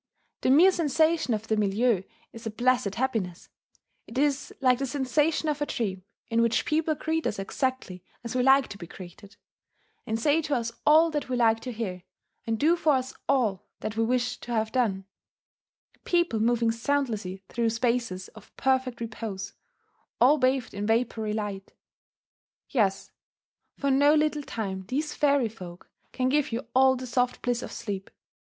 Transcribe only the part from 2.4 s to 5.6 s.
a placid happiness: it is like the sensation